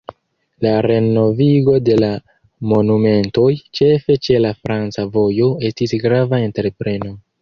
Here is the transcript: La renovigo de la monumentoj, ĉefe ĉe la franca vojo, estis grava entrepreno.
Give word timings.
La 0.65 0.69
renovigo 0.91 1.75
de 1.89 1.97
la 2.03 2.09
monumentoj, 2.71 3.47
ĉefe 3.81 4.17
ĉe 4.29 4.41
la 4.47 4.55
franca 4.65 5.07
vojo, 5.19 5.51
estis 5.71 5.95
grava 6.07 6.41
entrepreno. 6.49 7.15